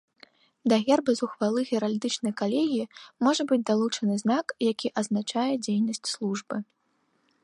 [0.71, 2.87] Да герба з ухвалы геральдычнай калегіі
[3.27, 6.55] можа быць далучаны знак які азначае дзейнасць службы.